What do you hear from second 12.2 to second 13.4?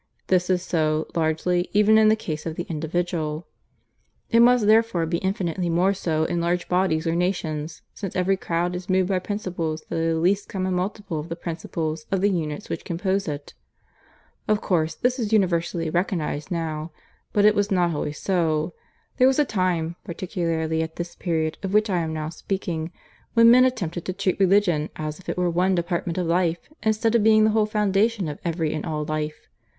the units which compose